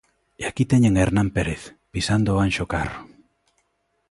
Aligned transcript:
E 0.41 0.43
aquí 0.49 0.63
teñen 0.71 0.93
a 0.95 1.01
Hernán 1.05 1.29
Pérez 1.35 1.61
pisando 1.93 2.29
o 2.31 2.41
Anxo 2.45 2.65
Carro. 2.73 3.01